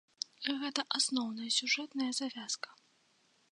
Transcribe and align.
Гэта 0.61 0.81
асноўная 0.99 1.49
сюжэтная 1.59 2.09
завязка. 2.23 2.69